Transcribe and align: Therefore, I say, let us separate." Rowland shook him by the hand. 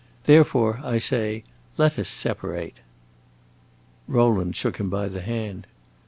Therefore, 0.23 0.81
I 0.83 0.97
say, 0.97 1.43
let 1.77 1.99
us 1.99 2.09
separate." 2.09 2.77
Rowland 4.07 4.55
shook 4.55 4.77
him 4.79 4.89
by 4.89 5.07
the 5.07 5.21
hand. 5.21 5.67